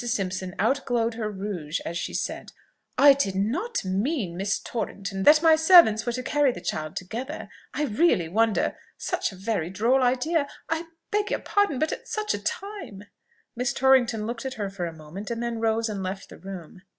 Simpson 0.07 0.55
out 0.57 0.83
glowed 0.87 1.13
her 1.13 1.29
rouge 1.29 1.79
as 1.85 1.95
she 1.95 2.11
said, 2.11 2.51
"I 2.97 3.13
did 3.13 3.35
not 3.35 3.85
mean, 3.85 4.35
Miss 4.35 4.57
Torrington, 4.57 5.21
that 5.21 5.43
my 5.43 5.55
servants 5.55 6.07
were 6.07 6.11
to 6.13 6.23
carry 6.23 6.51
the 6.51 6.59
child 6.59 6.95
together, 6.95 7.49
I 7.75 7.83
really 7.83 8.27
wonder 8.27 8.75
such 8.97 9.31
a 9.31 9.35
very 9.35 9.69
droll 9.69 10.01
idea. 10.01 10.47
I 10.67 10.87
beg 11.11 11.29
your 11.29 11.41
pardon 11.41 11.77
but 11.77 11.91
at 11.91 12.07
such 12.07 12.33
a 12.33 12.39
time" 12.39 13.03
Miss 13.55 13.73
Torrington 13.73 14.25
looked 14.25 14.43
at 14.43 14.55
her 14.55 14.71
for 14.71 14.87
a 14.87 14.91
moment, 14.91 15.29
and 15.29 15.43
then 15.43 15.59
rose 15.59 15.87
and 15.87 16.01
left 16.01 16.29
the 16.29 16.39
room. 16.39 16.81